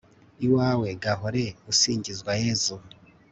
[0.45, 2.75] iwawe, gahore usingizwa yezu